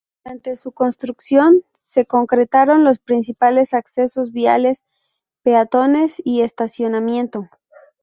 [0.25, 4.83] Durante su construcción se concretaron los principales accesos viales,
[5.43, 7.47] peatones y estacionamiento.